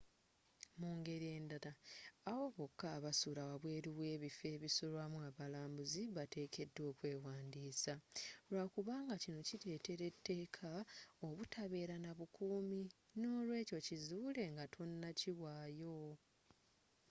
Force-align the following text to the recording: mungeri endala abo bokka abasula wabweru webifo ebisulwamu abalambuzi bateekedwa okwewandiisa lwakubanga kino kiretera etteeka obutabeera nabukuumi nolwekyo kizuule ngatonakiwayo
mungeri 0.79 1.27
endala 1.37 1.71
abo 2.29 2.45
bokka 2.55 2.87
abasula 2.97 3.41
wabweru 3.49 3.89
webifo 3.99 4.45
ebisulwamu 4.55 5.17
abalambuzi 5.29 6.03
bateekedwa 6.17 6.81
okwewandiisa 6.91 7.93
lwakubanga 8.49 9.15
kino 9.23 9.39
kiretera 9.47 10.03
etteeka 10.11 10.69
obutabeera 11.27 11.95
nabukuumi 12.03 12.81
nolwekyo 13.21 13.77
kizuule 13.87 14.43
ngatonakiwayo 14.55 15.97